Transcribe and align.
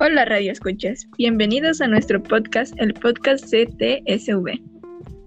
Hola 0.00 0.24
Radio 0.26 0.52
Escuchas, 0.52 1.08
bienvenidos 1.18 1.80
a 1.80 1.88
nuestro 1.88 2.22
podcast, 2.22 2.72
el 2.78 2.94
podcast 2.94 3.44
CTSV. 3.46 4.60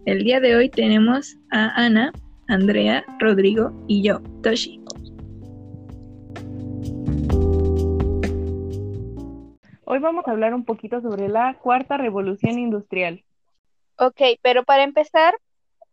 El 0.06 0.24
día 0.24 0.40
de 0.40 0.56
hoy 0.56 0.70
tenemos 0.70 1.36
a 1.52 1.74
Ana, 1.76 2.14
Andrea, 2.48 3.04
Rodrigo 3.20 3.74
y 3.90 4.02
yo, 4.02 4.22
Toshi. 4.42 4.80
Hoy 9.84 10.00
vamos 10.00 10.26
a 10.26 10.32
hablar 10.32 10.54
un 10.54 10.64
poquito 10.64 11.02
sobre 11.02 11.28
la 11.28 11.54
cuarta 11.56 11.98
revolución 11.98 12.58
industrial. 12.58 13.26
Ok, 13.98 14.22
pero 14.42 14.64
para 14.64 14.84
empezar, 14.84 15.36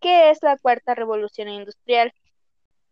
¿qué 0.00 0.30
es 0.30 0.40
la 0.40 0.56
cuarta 0.56 0.94
revolución 0.94 1.48
industrial? 1.48 2.12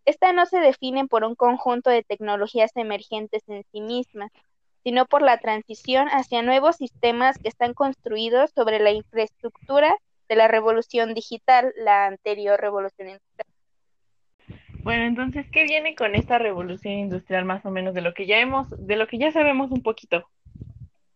Esta 0.04 0.32
no 0.32 0.46
se 0.46 0.58
define 0.58 1.06
por 1.06 1.22
un 1.22 1.36
conjunto 1.36 1.90
de 1.90 2.02
tecnologías 2.02 2.72
emergentes 2.74 3.48
en 3.48 3.62
sí 3.70 3.80
mismas, 3.80 4.32
sino 4.86 5.04
por 5.04 5.20
la 5.20 5.38
transición 5.38 6.06
hacia 6.12 6.42
nuevos 6.42 6.76
sistemas 6.76 7.38
que 7.38 7.48
están 7.48 7.74
construidos 7.74 8.52
sobre 8.52 8.78
la 8.78 8.92
infraestructura 8.92 9.92
de 10.28 10.36
la 10.36 10.46
revolución 10.46 11.12
digital, 11.12 11.72
la 11.76 12.06
anterior 12.06 12.60
revolución 12.60 13.08
industrial. 13.08 13.48
Bueno, 14.84 15.02
entonces, 15.02 15.44
¿qué 15.50 15.64
viene 15.64 15.96
con 15.96 16.14
esta 16.14 16.38
revolución 16.38 16.94
industrial 16.94 17.44
más 17.44 17.66
o 17.66 17.70
menos 17.72 17.94
de 17.94 18.00
lo 18.00 18.14
que 18.14 18.26
ya 18.26 18.38
hemos, 18.38 18.68
de 18.78 18.94
lo 18.94 19.08
que 19.08 19.18
ya 19.18 19.32
sabemos 19.32 19.72
un 19.72 19.82
poquito? 19.82 20.28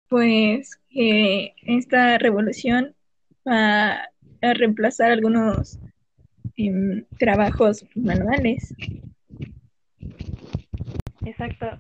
Pues 0.09 0.81
que 0.89 1.55
esta 1.63 2.19
revolución 2.19 2.97
va 3.49 4.09
a 4.43 4.55
reemplazar 4.55 5.13
algunos 5.13 5.79
em, 6.57 7.05
trabajos 7.21 7.87
manuales. 7.95 8.75
Exacto. 11.25 11.79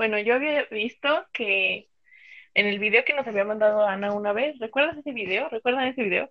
Bueno, 0.00 0.18
yo 0.18 0.32
había 0.32 0.64
visto 0.70 1.26
que 1.30 1.90
en 2.54 2.66
el 2.66 2.78
video 2.78 3.04
que 3.04 3.12
nos 3.12 3.26
había 3.26 3.44
mandado 3.44 3.86
Ana 3.86 4.14
una 4.14 4.32
vez, 4.32 4.58
¿recuerdas 4.58 4.96
ese 4.96 5.12
video? 5.12 5.50
¿Recuerdan 5.50 5.88
ese 5.88 6.02
video? 6.02 6.30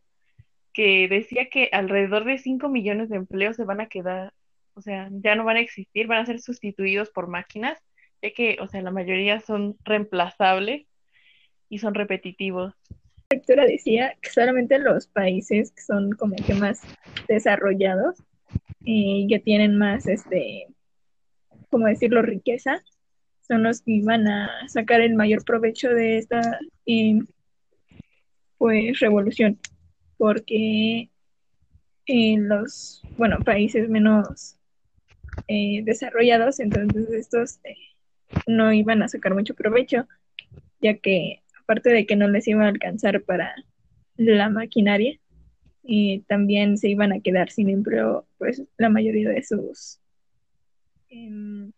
Que 0.74 1.08
decía 1.08 1.50
que 1.52 1.70
alrededor 1.72 2.26
de 2.26 2.40
5 2.40 2.68
millones 2.68 3.10
de 3.10 3.18
empleos 3.18 3.58
se 3.58 3.66
van 3.66 3.80
a 3.80 3.86
quedar, 3.86 4.34
o 4.74 4.82
sea, 4.82 5.08
ya 5.12 5.36
no 5.36 5.44
van 5.44 5.58
a 5.58 5.60
existir, 5.60 6.08
van 6.08 6.18
a 6.18 6.26
ser 6.26 6.42
sustituidos 6.42 7.12
por 7.12 7.28
máquinas, 7.28 7.78
ya 8.24 8.32
que, 8.32 8.58
o 8.60 8.68
sea, 8.68 8.82
la 8.82 8.90
mayoría 8.90 9.40
son 9.40 9.78
reemplazables 9.84 10.88
y 11.70 11.78
son 11.78 11.94
repetitivos. 11.94 12.74
La 13.30 13.36
lectura 13.38 13.68
decía 13.68 14.18
que 14.20 14.32
solamente 14.32 14.80
los 14.80 15.06
países 15.06 15.74
que 15.74 15.84
son 15.84 16.14
como 16.14 16.36
que 16.38 16.56
más 16.56 16.82
desarrollados 17.28 18.24
y 18.84 19.28
que 19.28 19.38
tienen 19.38 19.78
más, 19.78 20.08
este, 20.08 20.66
como 21.70 21.86
decirlo, 21.86 22.24
riqueza, 22.24 22.82
son 23.50 23.64
los 23.64 23.82
que 23.82 24.02
van 24.04 24.28
a 24.28 24.70
sacar 24.70 25.02
el 25.02 25.16
mayor 25.16 25.44
provecho 25.44 25.90
de 25.90 26.20
esta 26.20 26.60
eh, 26.86 27.20
pues 28.60 29.00
revolución 29.00 29.60
porque 30.18 31.10
en 32.06 32.48
los 32.48 33.04
bueno 33.18 33.44
países 33.44 33.90
menos 33.90 34.56
eh, 35.48 35.82
desarrollados 35.84 36.60
entonces 36.60 37.10
estos 37.10 37.60
eh, 37.64 37.76
no 38.46 38.72
iban 38.72 39.02
a 39.02 39.08
sacar 39.08 39.34
mucho 39.34 39.56
provecho 39.56 40.08
ya 40.80 40.98
que 40.98 41.42
aparte 41.60 41.90
de 41.90 42.06
que 42.06 42.16
no 42.16 42.28
les 42.28 42.48
iba 42.48 42.66
a 42.66 42.70
alcanzar 42.70 43.24
para 43.24 43.56
la 44.16 44.50
maquinaria 44.50 45.20
también 46.28 46.78
se 46.78 46.88
iban 46.90 47.14
a 47.14 47.20
quedar 47.20 47.50
sin 47.50 47.70
empleo 47.70 48.28
pues 48.38 48.62
la 48.78 48.90
mayoría 48.90 49.30
de 49.30 49.42
sus 49.42 50.00
em, 51.10 51.72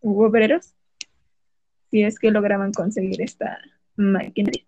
trabajadores 0.00 0.28
obreros 0.28 0.74
si 1.90 2.02
es 2.02 2.18
que 2.18 2.30
lograban 2.30 2.72
conseguir 2.72 3.20
esta 3.20 3.58
maquinaria. 3.96 4.64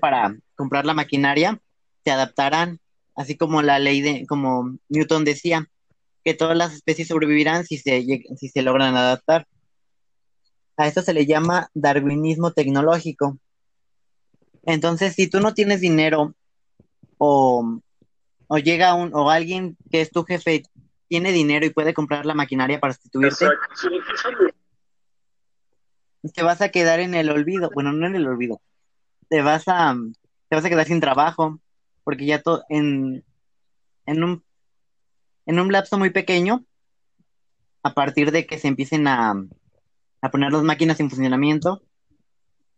Para 0.00 0.36
comprar 0.56 0.86
la 0.86 0.94
maquinaria, 0.94 1.60
se 2.04 2.10
adaptarán, 2.10 2.80
así 3.14 3.36
como 3.36 3.60
la 3.60 3.78
ley 3.78 4.00
de, 4.00 4.26
como 4.26 4.78
Newton 4.88 5.24
decía, 5.24 5.68
que 6.24 6.34
todas 6.34 6.56
las 6.56 6.72
especies 6.72 7.08
sobrevivirán 7.08 7.64
si 7.64 7.76
se, 7.76 8.02
si 8.36 8.48
se 8.48 8.62
logran 8.62 8.96
adaptar. 8.96 9.46
A 10.76 10.86
esto 10.86 11.02
se 11.02 11.12
le 11.12 11.26
llama 11.26 11.70
darwinismo 11.74 12.52
tecnológico. 12.52 13.38
Entonces, 14.64 15.14
si 15.14 15.28
tú 15.28 15.40
no 15.40 15.52
tienes 15.54 15.80
dinero 15.80 16.34
o, 17.18 17.80
o 18.46 18.58
llega 18.58 18.94
un, 18.94 19.14
o 19.14 19.30
alguien 19.30 19.76
que 19.90 20.00
es 20.00 20.10
tu 20.10 20.24
jefe 20.24 20.62
tiene 21.14 21.30
dinero 21.30 21.64
y 21.64 21.70
puede 21.70 21.94
comprar 21.94 22.26
la 22.26 22.34
maquinaria 22.34 22.80
para 22.80 22.92
sustituirte, 22.92 23.46
te 26.34 26.42
vas 26.42 26.60
a 26.60 26.70
quedar 26.70 26.98
en 26.98 27.14
el 27.14 27.30
olvido. 27.30 27.70
Bueno, 27.72 27.92
no 27.92 28.08
en 28.08 28.16
el 28.16 28.26
olvido. 28.26 28.60
Te 29.28 29.40
vas 29.40 29.62
a, 29.68 29.94
te 30.48 30.56
vas 30.56 30.64
a 30.64 30.68
quedar 30.68 30.88
sin 30.88 30.98
trabajo 30.98 31.60
porque 32.02 32.26
ya 32.26 32.42
todo 32.42 32.64
en, 32.68 33.24
en 34.06 34.24
un 34.24 34.42
en 35.46 35.60
un 35.60 35.70
lapso 35.70 35.98
muy 35.98 36.10
pequeño, 36.10 36.64
a 37.84 37.94
partir 37.94 38.32
de 38.32 38.44
que 38.44 38.58
se 38.58 38.66
empiecen 38.66 39.06
a, 39.06 39.34
a 40.20 40.30
poner 40.32 40.50
las 40.50 40.64
máquinas 40.64 40.98
en 40.98 41.10
funcionamiento, 41.10 41.80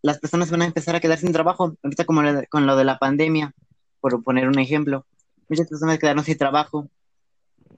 las 0.03 0.19
personas 0.19 0.51
van 0.51 0.61
a 0.61 0.67
empezar 0.67 0.95
a 0.95 1.01
quedar 1.01 1.17
sin 1.17 1.33
trabajo. 1.33 1.75
Ahorita 1.83 2.05
como 2.05 2.21
con 2.51 2.67
lo 2.67 2.77
de 2.77 2.85
la 2.85 2.99
pandemia, 2.99 3.55
por 3.99 4.23
poner 4.23 4.47
un 4.47 4.59
ejemplo. 4.59 5.07
Muchas 5.49 5.69
personas 5.69 5.99
quedaron 5.99 6.23
sin 6.23 6.37
trabajo 6.37 6.91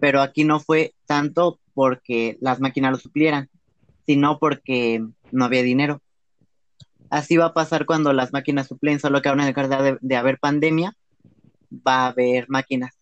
pero 0.00 0.20
aquí 0.20 0.44
no 0.44 0.60
fue 0.60 0.94
tanto 1.06 1.60
porque 1.75 2.36
las 2.41 2.60
máquinas 2.60 2.92
lo 2.92 2.98
suplieran, 2.98 3.48
sino 4.06 4.38
porque 4.38 5.04
no 5.31 5.44
había 5.44 5.62
dinero. 5.62 6.00
Así 7.10 7.36
va 7.36 7.47
a 7.47 7.54
pasar 7.54 7.86
cuando 7.86 8.12
las 8.12 8.32
máquinas 8.32 8.66
suplen, 8.66 9.00
solo 9.00 9.22
que 9.22 9.28
ahora 9.28 9.47
en 9.47 9.54
el 9.56 9.69
de, 9.69 9.98
de 10.00 10.16
haber 10.16 10.38
pandemia, 10.38 10.94
va 11.72 12.04
a 12.04 12.06
haber 12.09 12.48
máquinas. 12.48 12.98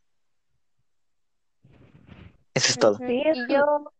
Eso 2.54 2.70
es 2.70 2.78
todo. 2.78 2.98
Sí, 2.98 3.22
y 3.34 3.52
yo... 3.52 3.92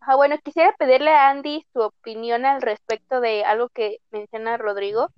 Ah, 0.00 0.16
bueno, 0.16 0.36
quisiera 0.42 0.74
pedirle 0.78 1.10
a 1.10 1.30
Andy 1.30 1.66
su 1.72 1.80
opinión 1.80 2.46
al 2.46 2.62
respecto 2.62 3.20
de 3.20 3.44
algo 3.44 3.68
que 3.68 3.98
menciona 4.10 4.56
Rodrigo. 4.56 5.10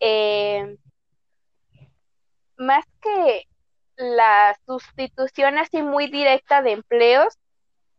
Eh, 0.00 0.76
más 2.56 2.84
que 3.00 3.47
la 3.98 4.56
sustitución 4.64 5.58
así 5.58 5.82
muy 5.82 6.08
directa 6.08 6.62
de 6.62 6.72
empleos, 6.72 7.36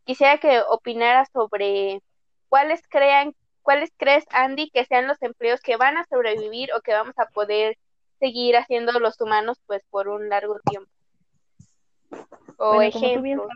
quisiera 0.06 0.38
que 0.38 0.62
opinara 0.70 1.26
sobre 1.26 2.02
cuáles 2.48 2.82
crean, 2.88 3.36
cuáles 3.62 3.92
crees, 3.98 4.26
Andy, 4.32 4.72
que 4.72 4.86
sean 4.86 5.08
los 5.08 5.22
empleos 5.22 5.62
que 5.62 5.76
van 5.76 5.98
a 5.98 6.06
sobrevivir 6.06 6.70
o 6.74 6.82
que 6.82 6.94
vamos 6.94 7.20
a 7.20 7.28
poder 7.28 7.78
seguir 8.20 8.56
haciendo 8.56 8.98
los 9.00 9.20
humanos 9.22 9.62
pues 9.68 9.84
por 9.90 10.08
un 10.08 10.30
largo 10.30 10.60
tiempo. 10.70 10.90
O 12.58 12.81
ejemplo. 12.81 13.48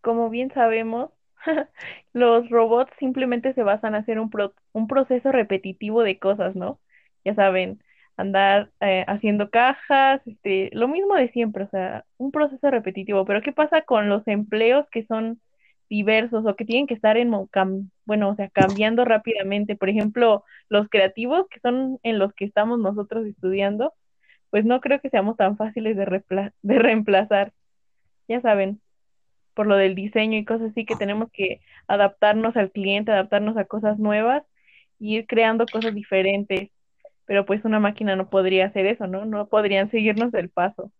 Como, 0.00 0.28
bien 0.30 0.52
sabemos, 0.52 1.10
los 2.12 2.48
robots 2.50 2.92
simplemente 2.98 3.52
se 3.54 3.62
basan 3.62 3.94
en 3.94 4.00
hacer 4.00 4.18
un, 4.18 4.30
un 4.72 4.88
proceso 4.88 5.32
repetitivo 5.32 6.02
de 6.02 6.18
cosas, 6.18 6.56
¿no? 6.56 6.78
Ya 7.24 7.34
saben, 7.34 7.82
andar 8.16 8.70
eh, 8.80 9.04
haciendo 9.08 9.50
cajas, 9.50 10.20
este, 10.26 10.70
lo 10.72 10.88
mismo 10.88 11.14
de 11.14 11.30
siempre, 11.30 11.64
o 11.64 11.68
sea, 11.70 12.04
un 12.18 12.30
proceso 12.30 12.70
repetitivo. 12.70 13.24
Pero 13.24 13.42
¿qué 13.42 13.52
pasa 13.52 13.82
con 13.82 14.08
los 14.08 14.26
empleos 14.28 14.86
que 14.90 15.04
son 15.06 15.40
diversos 15.90 16.46
o 16.46 16.56
que 16.56 16.64
tienen 16.64 16.86
que 16.86 16.94
estar 16.94 17.16
en, 17.16 17.30
bueno, 18.04 18.30
o 18.30 18.36
sea, 18.36 18.48
cambiando 18.50 19.04
rápidamente? 19.04 19.76
Por 19.76 19.88
ejemplo, 19.88 20.44
los 20.68 20.88
creativos, 20.88 21.46
que 21.50 21.60
son 21.60 21.98
en 22.02 22.18
los 22.18 22.32
que 22.34 22.44
estamos 22.44 22.78
nosotros 22.78 23.26
estudiando, 23.26 23.92
pues 24.50 24.64
no 24.64 24.80
creo 24.80 25.00
que 25.00 25.10
seamos 25.10 25.36
tan 25.36 25.56
fáciles 25.56 25.96
de, 25.96 26.52
de 26.62 26.78
reemplazar. 26.78 27.52
Ya 28.28 28.40
saben, 28.40 28.80
por 29.54 29.66
lo 29.66 29.76
del 29.76 29.94
diseño 29.94 30.38
y 30.38 30.44
cosas 30.44 30.70
así, 30.70 30.84
que 30.86 30.96
tenemos 30.96 31.30
que 31.32 31.60
adaptarnos 31.88 32.56
al 32.56 32.70
cliente, 32.72 33.12
adaptarnos 33.12 33.56
a 33.56 33.64
cosas 33.64 33.98
nuevas 33.98 34.44
y 34.98 35.16
ir 35.18 35.26
creando 35.26 35.66
cosas 35.66 35.94
diferentes 35.94 36.70
pero 37.26 37.46
pues 37.46 37.64
una 37.64 37.80
máquina 37.80 38.16
no 38.16 38.28
podría 38.28 38.66
hacer 38.66 38.86
eso, 38.86 39.06
¿no? 39.06 39.24
No 39.24 39.46
podrían 39.46 39.90
seguirnos 39.90 40.34
el 40.34 40.50
paso. 40.50 40.90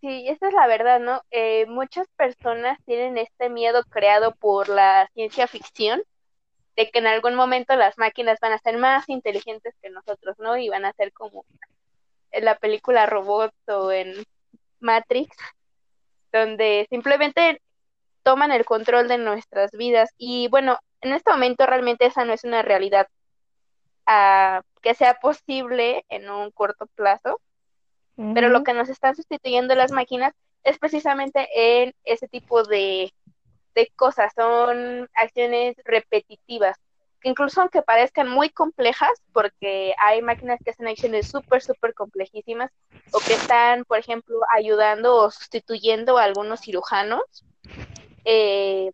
Sí, 0.00 0.28
esa 0.28 0.48
es 0.48 0.54
la 0.54 0.66
verdad, 0.66 1.00
¿no? 1.00 1.22
Eh, 1.30 1.66
muchas 1.66 2.06
personas 2.16 2.78
tienen 2.84 3.18
este 3.18 3.50
miedo 3.50 3.82
creado 3.90 4.34
por 4.34 4.68
la 4.68 5.08
ciencia 5.14 5.46
ficción 5.46 6.02
de 6.76 6.90
que 6.90 7.00
en 7.00 7.08
algún 7.08 7.34
momento 7.34 7.74
las 7.74 7.98
máquinas 7.98 8.38
van 8.40 8.52
a 8.52 8.58
ser 8.58 8.78
más 8.78 9.08
inteligentes 9.08 9.74
que 9.82 9.90
nosotros, 9.90 10.36
¿no? 10.38 10.56
Y 10.56 10.68
van 10.68 10.84
a 10.84 10.92
ser 10.92 11.12
como 11.12 11.44
en 12.30 12.44
la 12.44 12.56
película 12.56 13.06
Robot 13.06 13.52
o 13.66 13.90
en 13.90 14.14
Matrix, 14.80 15.36
donde 16.32 16.86
simplemente 16.90 17.60
toman 18.22 18.52
el 18.52 18.64
control 18.64 19.08
de 19.08 19.18
nuestras 19.18 19.72
vidas. 19.72 20.10
Y 20.18 20.48
bueno, 20.48 20.78
en 21.00 21.12
este 21.12 21.30
momento 21.30 21.66
realmente 21.66 22.06
esa 22.06 22.24
no 22.24 22.32
es 22.32 22.44
una 22.44 22.62
realidad 22.62 23.08
ah, 24.06 24.62
que 24.82 24.94
sea 24.94 25.14
posible 25.14 26.04
en 26.08 26.30
un 26.30 26.50
corto 26.50 26.86
plazo, 26.94 27.40
pero 28.34 28.48
lo 28.48 28.64
que 28.64 28.74
nos 28.74 28.88
están 28.88 29.14
sustituyendo 29.14 29.76
las 29.76 29.92
máquinas 29.92 30.34
es 30.64 30.78
precisamente 30.78 31.48
en 31.54 31.94
ese 32.04 32.26
tipo 32.26 32.64
de, 32.64 33.12
de 33.76 33.92
cosas, 33.94 34.32
son 34.34 35.08
acciones 35.14 35.76
repetitivas, 35.84 36.76
que 37.20 37.28
incluso 37.28 37.60
aunque 37.60 37.82
parezcan 37.82 38.28
muy 38.28 38.50
complejas, 38.50 39.10
porque 39.32 39.94
hay 39.98 40.20
máquinas 40.20 40.58
que 40.64 40.70
hacen 40.70 40.88
acciones 40.88 41.28
súper, 41.28 41.62
súper 41.62 41.94
complejísimas, 41.94 42.72
o 43.12 43.20
que 43.20 43.34
están, 43.34 43.84
por 43.84 43.98
ejemplo, 43.98 44.40
ayudando 44.54 45.14
o 45.14 45.30
sustituyendo 45.30 46.18
a 46.18 46.24
algunos 46.24 46.60
cirujanos, 46.60 47.22
eh, 48.24 48.90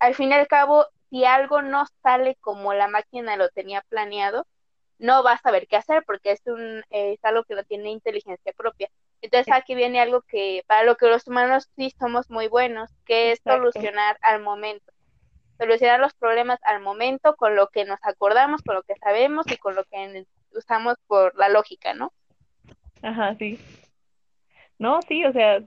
al 0.00 0.14
fin 0.14 0.30
y 0.30 0.34
al 0.34 0.48
cabo, 0.48 0.86
si 1.10 1.24
algo 1.24 1.62
no 1.62 1.84
sale 2.02 2.36
como 2.40 2.74
la 2.74 2.88
máquina 2.88 3.36
lo 3.36 3.48
tenía 3.48 3.82
planeado, 3.88 4.46
no 4.98 5.22
vas 5.22 5.40
a 5.40 5.42
saber 5.42 5.66
qué 5.68 5.76
hacer 5.76 6.02
porque 6.04 6.32
es, 6.32 6.42
un, 6.46 6.82
es 6.90 7.18
algo 7.24 7.44
que 7.44 7.54
no 7.54 7.64
tiene 7.64 7.90
inteligencia 7.90 8.52
propia. 8.52 8.88
Entonces 9.20 9.52
aquí 9.52 9.74
viene 9.74 10.00
algo 10.00 10.22
que 10.22 10.62
para 10.66 10.84
lo 10.84 10.96
que 10.96 11.06
los 11.06 11.26
humanos 11.26 11.68
sí 11.76 11.92
somos 11.98 12.30
muy 12.30 12.48
buenos, 12.48 12.90
que 13.04 13.32
es 13.32 13.40
solucionar 13.42 14.18
al 14.22 14.40
momento. 14.42 14.92
Solucionar 15.58 15.98
los 15.98 16.14
problemas 16.14 16.60
al 16.62 16.80
momento 16.80 17.34
con 17.36 17.56
lo 17.56 17.68
que 17.68 17.84
nos 17.84 17.98
acordamos, 18.02 18.62
con 18.62 18.76
lo 18.76 18.82
que 18.82 18.94
sabemos 18.96 19.46
y 19.50 19.56
con 19.56 19.74
lo 19.74 19.84
que 19.84 20.24
usamos 20.52 20.96
por 21.06 21.36
la 21.36 21.48
lógica, 21.48 21.94
¿no? 21.94 22.12
Ajá, 23.02 23.34
sí. 23.36 23.58
No, 24.78 25.02
sí, 25.02 25.24
o 25.24 25.32
sea, 25.32 25.62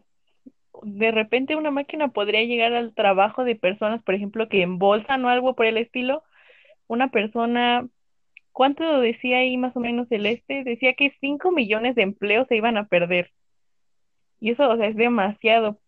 de 0.84 1.12
repente 1.12 1.56
una 1.56 1.72
máquina 1.72 2.10
podría 2.10 2.44
llegar 2.44 2.74
al 2.74 2.94
trabajo 2.94 3.44
de 3.44 3.56
personas, 3.56 4.02
por 4.04 4.16
ejemplo, 4.16 4.50
que 4.50 4.62
embolsan 4.62 5.24
o 5.26 5.30
algo 5.30 5.56
por 5.56 5.66
el 5.66 5.78
estilo. 5.78 6.24
Una 6.88 7.10
persona, 7.12 7.88
¿cuánto 8.52 9.02
decía 9.02 9.40
ahí 9.40 9.58
más 9.58 9.76
o 9.76 9.80
menos 9.80 10.08
el 10.12 10.26
este? 10.26 10.64
Decía 10.64 10.94
que 10.94 11.16
5 11.22 11.52
millones 11.52 11.96
de 11.96 12.04
empleos 12.04 12.48
se 12.48 12.58
iban 12.58 12.78
a 12.78 12.88
perder. 12.88 13.32
Y 14.40 14.52
eso, 14.52 14.70
o 14.70 14.78
sea, 14.78 14.88
es 14.88 14.96
demasiado. 14.96 15.80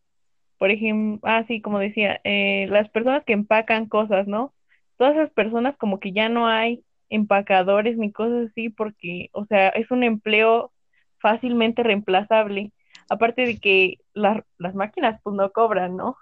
Por 0.57 0.71
ejemplo, 0.71 1.19
ah, 1.29 1.45
sí, 1.47 1.62
como 1.62 1.79
decía, 1.79 2.21
eh, 2.24 2.68
las 2.69 2.89
personas 2.89 3.24
que 3.25 3.33
empacan 3.33 3.88
cosas, 3.88 4.27
¿no? 4.27 4.53
Todas 4.97 5.15
esas 5.15 5.31
personas 5.31 5.77
como 5.77 6.00
que 6.00 6.13
ya 6.13 6.29
no 6.29 6.47
hay 6.47 6.83
empacadores 7.09 7.97
ni 7.97 8.12
cosas 8.12 8.50
así 8.51 8.69
porque, 8.69 9.29
o 9.33 9.45
sea, 9.45 9.69
es 9.69 9.91
un 9.91 10.03
empleo 10.03 10.71
fácilmente 11.19 11.83
reemplazable 11.83 12.71
aparte 13.13 13.45
de 13.45 13.60
que 13.60 14.00
las 14.13 14.75
máquinas 14.75 15.19
pues 15.24 15.36
no 15.36 15.51
cobran, 15.51 15.95
¿no? 15.95 16.18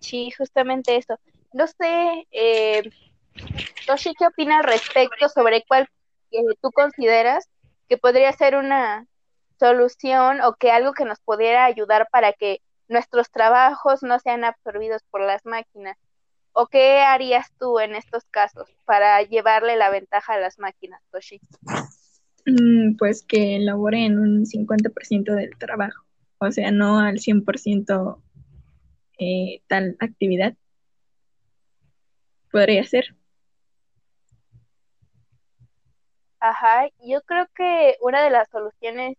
Sí, 0.00 0.30
justamente 0.30 0.96
eso. 0.96 1.18
No 1.52 1.66
sé, 1.66 2.26
eh, 2.30 2.82
Toshi, 3.86 4.14
¿qué 4.14 4.26
opinas 4.26 4.64
respecto 4.64 5.28
sobre 5.28 5.64
cuál 5.66 5.88
eh, 6.30 6.40
tú 6.62 6.70
consideras 6.70 7.48
que 7.88 7.98
podría 7.98 8.32
ser 8.32 8.56
una 8.56 9.06
solución 9.58 10.40
o 10.42 10.54
que 10.54 10.70
algo 10.70 10.92
que 10.92 11.04
nos 11.04 11.20
pudiera 11.20 11.64
ayudar 11.64 12.08
para 12.10 12.32
que 12.32 12.60
nuestros 12.86 13.30
trabajos 13.30 14.02
no 14.02 14.18
sean 14.18 14.44
absorbidos 14.44 15.02
por 15.10 15.20
las 15.20 15.44
máquinas? 15.44 15.96
¿O 16.52 16.66
qué 16.66 17.00
harías 17.00 17.52
tú 17.58 17.78
en 17.78 17.94
estos 17.94 18.24
casos 18.30 18.68
para 18.84 19.22
llevarle 19.22 19.76
la 19.76 19.90
ventaja 19.90 20.34
a 20.34 20.40
las 20.40 20.58
máquinas, 20.58 21.02
Toshi? 21.10 21.40
Mm, 22.48 22.96
pues 22.96 23.22
que 23.22 23.56
elaboren 23.56 24.18
un 24.18 24.46
50% 24.46 25.34
del 25.34 25.50
trabajo, 25.58 26.04
o 26.38 26.50
sea, 26.50 26.70
no 26.70 26.98
al 26.98 27.18
100% 27.18 28.22
eh, 29.18 29.60
tal 29.66 29.96
actividad. 30.00 30.54
Podría 32.50 32.84
ser. 32.84 33.14
Ajá, 36.40 36.88
yo 37.04 37.20
creo 37.22 37.46
que 37.54 37.96
una 38.00 38.22
de 38.22 38.30
las 38.30 38.48
soluciones 38.48 39.18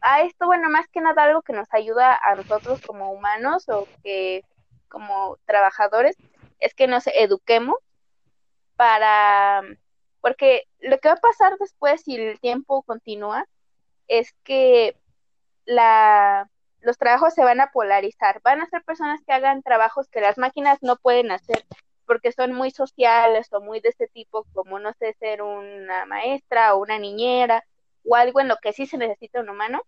a 0.00 0.22
esto, 0.22 0.46
bueno, 0.46 0.70
más 0.70 0.86
que 0.88 1.00
nada 1.02 1.24
algo 1.24 1.42
que 1.42 1.52
nos 1.52 1.68
ayuda 1.72 2.18
a 2.22 2.34
nosotros 2.36 2.80
como 2.80 3.12
humanos 3.12 3.68
o 3.68 3.86
que 4.02 4.42
como 4.88 5.36
trabajadores, 5.44 6.16
es 6.60 6.72
que 6.74 6.86
nos 6.86 7.06
eduquemos 7.08 7.76
para 8.76 9.62
porque 10.26 10.64
lo 10.80 10.98
que 10.98 11.06
va 11.06 11.14
a 11.14 11.18
pasar 11.18 11.56
después, 11.56 12.02
si 12.02 12.16
el 12.16 12.40
tiempo 12.40 12.82
continúa, 12.82 13.46
es 14.08 14.34
que 14.42 14.96
la, 15.66 16.50
los 16.80 16.98
trabajos 16.98 17.32
se 17.32 17.44
van 17.44 17.60
a 17.60 17.70
polarizar. 17.70 18.40
Van 18.42 18.60
a 18.60 18.66
ser 18.66 18.82
personas 18.82 19.20
que 19.24 19.32
hagan 19.32 19.62
trabajos 19.62 20.08
que 20.08 20.20
las 20.20 20.36
máquinas 20.36 20.78
no 20.82 20.96
pueden 20.96 21.30
hacer 21.30 21.64
porque 22.06 22.32
son 22.32 22.54
muy 22.54 22.72
sociales 22.72 23.52
o 23.52 23.60
muy 23.60 23.78
de 23.78 23.90
este 23.90 24.08
tipo, 24.08 24.44
como 24.52 24.80
no 24.80 24.92
sé, 24.94 25.14
ser 25.20 25.42
una 25.42 26.06
maestra 26.06 26.74
o 26.74 26.82
una 26.82 26.98
niñera 26.98 27.62
o 28.04 28.16
algo 28.16 28.40
en 28.40 28.48
lo 28.48 28.56
que 28.56 28.72
sí 28.72 28.86
se 28.86 28.98
necesita 28.98 29.38
un 29.38 29.50
humano. 29.50 29.82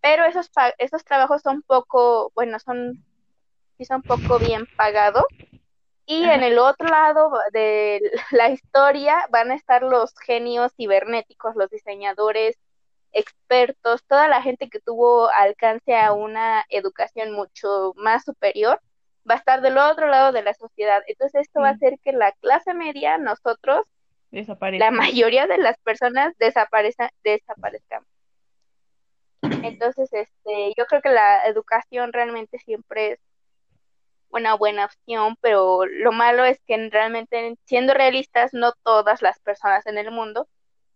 Pero 0.00 0.24
esos, 0.24 0.50
esos 0.78 1.04
trabajos 1.04 1.42
son 1.42 1.60
poco, 1.60 2.32
bueno, 2.34 2.58
son, 2.58 3.04
sí 3.76 3.84
son 3.84 4.00
poco 4.00 4.38
bien 4.38 4.66
pagados 4.78 5.26
y 6.06 6.24
en 6.24 6.42
el 6.42 6.58
otro 6.58 6.88
lado 6.88 7.30
de 7.52 8.00
la 8.30 8.50
historia 8.50 9.26
van 9.30 9.50
a 9.50 9.54
estar 9.54 9.82
los 9.82 10.14
genios 10.18 10.72
cibernéticos, 10.76 11.56
los 11.56 11.70
diseñadores, 11.70 12.56
expertos, 13.12 14.04
toda 14.06 14.28
la 14.28 14.42
gente 14.42 14.68
que 14.68 14.80
tuvo 14.80 15.28
alcance 15.30 15.96
a 15.96 16.12
una 16.12 16.64
educación 16.68 17.32
mucho 17.32 17.94
más 17.96 18.24
superior, 18.24 18.80
va 19.28 19.34
a 19.34 19.38
estar 19.38 19.62
del 19.62 19.78
otro 19.78 20.08
lado 20.08 20.32
de 20.32 20.42
la 20.42 20.52
sociedad. 20.54 21.02
Entonces 21.06 21.42
esto 21.42 21.60
va 21.60 21.68
a 21.68 21.72
hacer 21.72 21.98
que 22.02 22.12
la 22.12 22.32
clase 22.32 22.74
media, 22.74 23.16
nosotros, 23.18 23.86
la 24.30 24.90
mayoría 24.90 25.46
de 25.46 25.58
las 25.58 25.78
personas 25.78 26.34
desaparezcan, 26.38 27.08
desaparezcamos. 27.22 28.08
Entonces, 29.62 30.12
este, 30.12 30.74
yo 30.76 30.86
creo 30.86 31.00
que 31.00 31.10
la 31.10 31.46
educación 31.46 32.12
realmente 32.12 32.58
siempre 32.58 33.12
es 33.12 33.20
una 34.34 34.54
buena 34.54 34.86
opción, 34.86 35.36
pero 35.40 35.86
lo 35.86 36.12
malo 36.12 36.44
es 36.44 36.60
que 36.66 36.90
realmente, 36.90 37.56
siendo 37.64 37.94
realistas, 37.94 38.52
no 38.52 38.72
todas 38.84 39.22
las 39.22 39.38
personas 39.40 39.86
en 39.86 39.98
el 39.98 40.10
mundo 40.10 40.48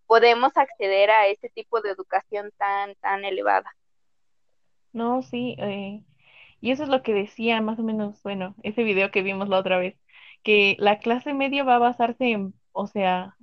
podemos 0.06 0.56
acceder 0.56 1.10
a 1.10 1.28
ese 1.28 1.50
tipo 1.50 1.80
de 1.80 1.90
educación 1.90 2.50
tan, 2.58 2.94
tan 2.96 3.24
elevada. 3.24 3.72
No, 4.92 5.22
sí, 5.22 5.54
eh, 5.58 6.02
y 6.60 6.72
eso 6.72 6.82
es 6.84 6.88
lo 6.88 7.02
que 7.02 7.14
decía 7.14 7.60
más 7.60 7.78
o 7.78 7.82
menos, 7.82 8.22
bueno, 8.22 8.54
ese 8.62 8.82
video 8.84 9.10
que 9.10 9.22
vimos 9.22 9.48
la 9.48 9.58
otra 9.58 9.78
vez, 9.78 9.96
que 10.42 10.76
la 10.78 10.98
clase 10.98 11.34
media 11.34 11.64
va 11.64 11.76
a 11.76 11.78
basarse 11.78 12.30
en, 12.32 12.54
o 12.72 12.86
sea, 12.86 13.36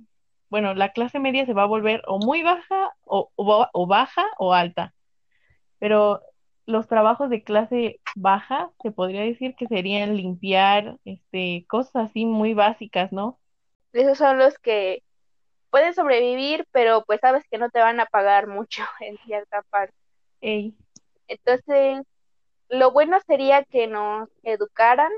bueno, 0.50 0.74
la 0.74 0.92
clase 0.92 1.18
media 1.20 1.46
se 1.46 1.54
va 1.54 1.62
a 1.64 1.66
volver 1.66 2.02
o 2.06 2.18
muy 2.18 2.42
baja 2.42 2.92
o, 3.04 3.30
o 3.36 3.86
baja 3.86 4.26
o 4.38 4.52
alta, 4.52 4.94
pero 5.78 6.20
los 6.66 6.88
trabajos 6.88 7.30
de 7.30 7.42
clase 7.42 8.00
baja, 8.16 8.70
se 8.82 8.90
podría 8.90 9.22
decir 9.22 9.54
que 9.54 9.66
serían 9.66 10.16
limpiar, 10.16 10.98
este, 11.04 11.64
cosas 11.68 12.10
así 12.10 12.26
muy 12.26 12.54
básicas, 12.54 13.12
¿no? 13.12 13.38
Esos 13.92 14.18
son 14.18 14.38
los 14.38 14.58
que 14.58 15.02
pueden 15.70 15.94
sobrevivir, 15.94 16.66
pero 16.72 17.04
pues 17.06 17.20
sabes 17.20 17.44
que 17.50 17.58
no 17.58 17.70
te 17.70 17.78
van 17.78 18.00
a 18.00 18.06
pagar 18.06 18.48
mucho 18.48 18.82
en 19.00 19.16
cierta 19.18 19.62
parte. 19.70 19.94
Entonces, 21.28 22.02
lo 22.68 22.90
bueno 22.90 23.18
sería 23.26 23.64
que 23.64 23.86
nos 23.86 24.28
educaran 24.42 25.10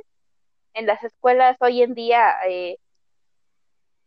en 0.75 0.87
las 0.87 1.03
escuelas 1.03 1.57
hoy 1.61 1.83
en 1.83 1.95
día 1.95 2.35
eh, 2.47 2.77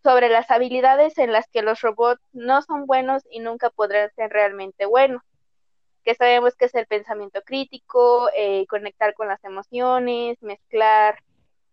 sobre 0.03 0.29
las 0.29 0.49
habilidades 0.51 1.17
en 1.17 1.31
las 1.31 1.47
que 1.49 1.63
los 1.63 1.81
robots 1.81 2.21
no 2.33 2.61
son 2.61 2.85
buenos 2.85 3.23
y 3.29 3.39
nunca 3.39 3.69
podrán 3.71 4.09
ser 4.15 4.31
realmente 4.31 4.85
buenos 4.85 5.21
que 6.03 6.15
sabemos 6.15 6.55
que 6.55 6.65
es 6.65 6.75
el 6.75 6.87
pensamiento 6.87 7.41
crítico, 7.43 8.29
eh, 8.35 8.65
conectar 8.67 9.13
con 9.13 9.27
las 9.27 9.43
emociones, 9.43 10.41
mezclar 10.41 11.19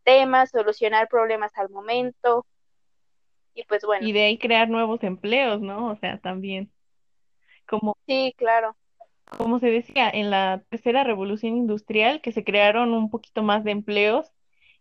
temas, 0.05 0.51
solucionar 0.51 1.09
problemas 1.09 1.53
al 1.57 1.71
momento. 1.71 2.47
Y 3.55 3.65
pues 3.65 3.85
bueno. 3.85 4.07
Y 4.07 4.13
de 4.13 4.23
ahí 4.23 4.39
crear 4.39 4.69
nuevos 4.69 5.03
empleos, 5.03 5.61
¿no? 5.61 5.91
O 5.91 5.97
sea, 5.97 6.19
también. 6.19 6.71
Como, 7.67 7.97
sí, 8.07 8.35
claro. 8.37 8.77
Como 9.37 9.59
se 9.59 9.71
decía, 9.71 10.09
en 10.09 10.31
la 10.31 10.63
tercera 10.71 11.05
revolución 11.05 11.57
industrial, 11.57 12.21
que 12.23 12.33
se 12.33 12.45
crearon 12.45 12.95
un 12.95 13.11
poquito 13.11 13.43
más 13.43 13.65
de 13.65 13.73
empleos 13.73 14.33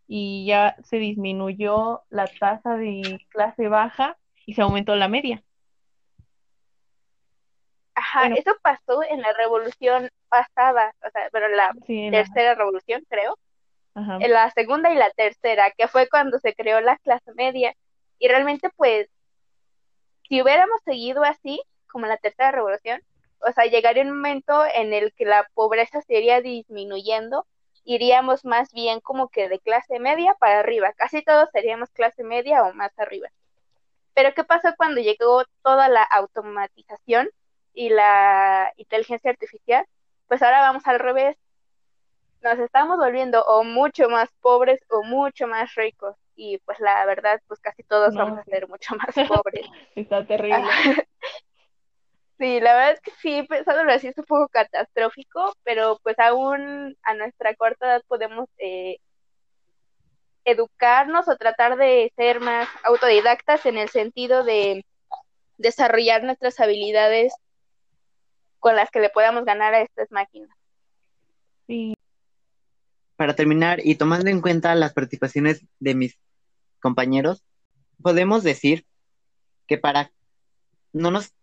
y 0.08 0.46
ya 0.46 0.78
se 0.84 0.98
disminuyó 0.98 2.04
la 2.10 2.28
tasa 2.28 2.78
de 2.78 3.20
clase 3.30 3.68
baja 3.68 4.18
y 4.46 4.54
se 4.54 4.62
aumentó 4.62 4.96
la 4.96 5.10
media. 5.10 5.44
Ajá, 8.26 8.34
eso 8.36 8.56
pasó 8.62 9.04
en 9.04 9.22
la 9.22 9.34
revolución 9.34 10.10
pasada, 10.30 10.94
o 11.06 11.10
sea, 11.12 11.30
pero 11.32 11.48
la 11.50 11.74
tercera 11.86 12.56
revolución, 12.56 13.04
creo. 13.10 13.38
En 13.96 14.32
la 14.32 14.52
segunda 14.52 14.92
y 14.92 14.96
la 14.96 15.10
tercera, 15.10 15.72
que 15.72 15.88
fue 15.88 16.08
cuando 16.08 16.38
se 16.38 16.54
creó 16.54 16.80
la 16.82 16.98
clase 16.98 17.32
media. 17.34 17.74
Y 18.20 18.28
realmente, 18.28 18.70
pues, 18.76 19.08
si 20.30 20.42
hubiéramos 20.42 20.80
seguido 20.86 21.24
así, 21.24 21.62
como 21.88 22.06
la 22.06 22.18
tercera 22.18 22.52
revolución, 22.52 23.02
o 23.40 23.52
sea, 23.52 23.66
llegaría 23.66 24.04
un 24.04 24.12
momento 24.12 24.64
en 24.74 24.94
el 24.94 25.14
que 25.14 25.26
la 25.26 25.48
pobreza 25.56 26.02
se 26.02 26.16
iría 26.16 26.42
disminuyendo, 26.42 27.46
iríamos 27.86 28.46
más 28.46 28.72
bien 28.72 29.00
como 29.00 29.30
que 29.30 29.50
de 29.50 29.60
clase 29.60 30.00
media 30.00 30.36
para 30.40 30.60
arriba, 30.60 30.94
casi 30.94 31.24
todos 31.24 31.50
seríamos 31.52 31.90
clase 31.92 32.24
media 32.24 32.64
o 32.64 32.74
más 32.74 32.92
arriba. 33.00 33.30
Pero 34.14 34.34
¿qué 34.34 34.44
pasó 34.44 34.70
cuando 34.78 35.00
llegó 35.00 35.44
toda 35.64 35.88
la 35.90 36.04
automatización? 36.04 37.30
Y 37.78 37.90
la 37.90 38.74
inteligencia 38.78 39.30
artificial, 39.30 39.86
pues 40.28 40.42
ahora 40.42 40.62
vamos 40.62 40.82
al 40.88 40.98
revés. 40.98 41.38
Nos 42.42 42.58
estamos 42.58 42.98
volviendo 42.98 43.44
o 43.44 43.64
mucho 43.64 44.10
más 44.10 44.30
pobres 44.42 44.82
o 44.90 45.04
mucho 45.04 45.46
más 45.46 45.76
ricos. 45.76 46.16
Y 46.36 46.58
pues 46.66 46.80
la 46.80 47.06
verdad, 47.06 47.40
pues 47.48 47.60
casi 47.60 47.84
todos 47.84 48.16
vamos 48.16 48.40
a 48.40 48.44
ser 48.46 48.68
mucho 48.68 48.96
más 48.96 49.14
pobres. 49.30 49.68
Está 49.96 50.26
terrible. 50.26 50.58
sí, 52.40 52.60
la 52.60 52.74
verdad 52.74 52.92
es 52.94 53.02
que 53.02 53.12
sí, 53.22 53.44
pensándolo 53.44 53.92
así 53.92 54.08
es 54.08 54.18
un 54.18 54.26
poco 54.26 54.48
catastrófico, 54.48 55.54
pero 55.64 56.00
pues 56.02 56.18
aún 56.18 56.98
a 57.04 57.14
nuestra 57.14 57.54
corta 57.54 57.86
edad 57.86 58.02
podemos 58.08 58.50
eh, 58.58 58.98
educarnos 60.46 61.28
o 61.28 61.38
tratar 61.38 61.78
de 61.78 62.12
ser 62.16 62.40
más 62.40 62.68
autodidactas 62.84 63.68
en 63.68 63.78
el 63.78 63.90
sentido 63.90 64.44
de 64.44 64.84
desarrollar 65.60 66.24
nuestras 66.24 66.60
habilidades 66.60 67.36
con 68.60 68.76
las 68.76 68.90
que 68.92 69.00
le 69.00 69.10
podamos 69.10 69.46
ganar 69.46 69.74
a 69.74 69.82
estas 69.82 70.12
máquinas. 70.12 70.50
Sí. 71.68 71.94
Para 73.16 73.36
terminar, 73.36 73.80
y 73.84 73.96
tomando 73.96 74.30
en 74.30 74.42
cuenta 74.42 74.76
las 74.76 74.94
participaciones 74.94 75.66
de 75.80 75.96
mis 75.96 76.20
compañeros, 76.80 77.44
podemos 78.02 78.44
decir 78.44 78.86
que 79.68 79.78
para 79.78 80.12
no 80.94 81.12
nos 81.12 81.34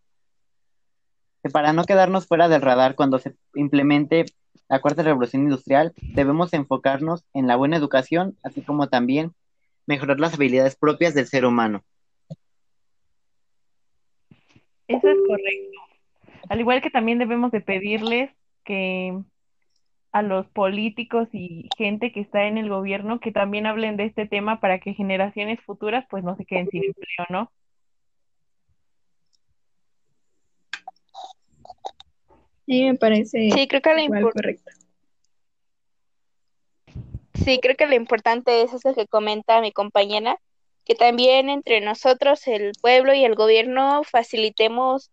que 1.42 1.50
para 1.50 1.74
no 1.74 1.84
quedarnos 1.84 2.26
fuera 2.26 2.48
del 2.48 2.62
radar 2.62 2.94
cuando 2.94 3.18
se 3.18 3.36
implemente 3.54 4.24
la 4.68 4.80
cuarta 4.80 5.02
revolución 5.02 5.42
industrial, 5.42 5.92
debemos 6.00 6.54
enfocarnos 6.54 7.22
en 7.34 7.46
la 7.46 7.56
buena 7.56 7.76
educación, 7.76 8.38
así 8.42 8.62
como 8.62 8.88
también 8.88 9.34
mejorar 9.86 10.18
las 10.20 10.34
habilidades 10.34 10.74
propias 10.74 11.12
del 11.12 11.26
ser 11.26 11.44
humano. 11.44 11.84
Eso 14.88 15.08
es 15.08 15.18
correcto. 15.26 15.83
Al 16.48 16.60
igual 16.60 16.82
que 16.82 16.90
también 16.90 17.18
debemos 17.18 17.50
de 17.52 17.60
pedirles 17.60 18.30
que 18.64 19.18
a 20.12 20.22
los 20.22 20.46
políticos 20.46 21.28
y 21.32 21.68
gente 21.76 22.12
que 22.12 22.20
está 22.20 22.46
en 22.46 22.56
el 22.56 22.68
gobierno 22.68 23.18
que 23.18 23.32
también 23.32 23.66
hablen 23.66 23.96
de 23.96 24.04
este 24.04 24.26
tema 24.26 24.60
para 24.60 24.78
que 24.78 24.94
generaciones 24.94 25.60
futuras 25.62 26.06
pues 26.08 26.22
no 26.22 26.36
se 26.36 26.44
queden 26.44 26.68
sin 26.70 26.84
empleo, 26.84 27.26
¿no? 27.30 27.50
Sí, 32.66 32.84
me 32.84 32.94
parece 32.94 33.50
sí, 33.50 33.66
creo 33.66 33.82
que 33.82 34.08
lo 34.08 34.20
correcto. 34.32 34.70
Sí, 37.44 37.58
creo 37.60 37.76
que 37.76 37.86
lo 37.86 37.94
importante 37.94 38.62
es 38.62 38.72
eso 38.72 38.94
que 38.94 39.06
comenta 39.06 39.60
mi 39.60 39.72
compañera, 39.72 40.40
que 40.84 40.94
también 40.94 41.48
entre 41.48 41.80
nosotros, 41.80 42.46
el 42.46 42.72
pueblo 42.80 43.12
y 43.12 43.24
el 43.24 43.34
gobierno, 43.34 44.02
facilitemos 44.04 45.10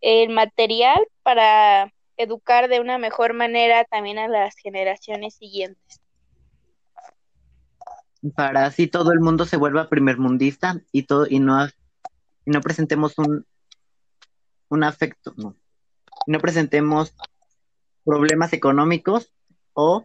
el 0.00 0.30
material 0.30 0.98
para 1.22 1.92
educar 2.16 2.68
de 2.68 2.80
una 2.80 2.98
mejor 2.98 3.34
manera 3.34 3.84
también 3.84 4.18
a 4.18 4.28
las 4.28 4.56
generaciones 4.56 5.34
siguientes. 5.34 6.00
Para 8.34 8.66
así 8.66 8.86
todo 8.86 9.12
el 9.12 9.20
mundo 9.20 9.44
se 9.44 9.56
vuelva 9.56 9.88
primermundista 9.88 10.80
y 10.92 11.04
todo 11.04 11.26
y 11.28 11.38
no 11.38 11.66
y 11.66 12.50
no 12.50 12.60
presentemos 12.60 13.18
un 13.18 13.44
un 14.68 14.82
afecto, 14.82 15.32
no, 15.36 15.54
no 16.26 16.40
presentemos 16.40 17.14
problemas 18.04 18.52
económicos 18.52 19.32
o 19.74 20.04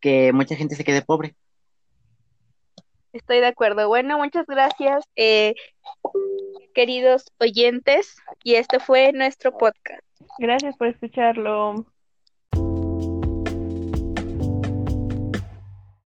que 0.00 0.32
mucha 0.32 0.54
gente 0.54 0.76
se 0.76 0.84
quede 0.84 1.02
pobre. 1.02 1.34
Estoy 3.12 3.40
de 3.40 3.46
acuerdo. 3.46 3.88
Bueno, 3.88 4.18
muchas 4.18 4.46
gracias, 4.46 5.04
eh, 5.16 5.54
queridos 6.76 7.32
oyentes, 7.40 8.18
y 8.44 8.56
este 8.56 8.80
fue 8.80 9.10
nuestro 9.14 9.56
podcast. 9.56 10.04
Gracias 10.38 10.76
por 10.76 10.88
escucharlo. 10.88 11.86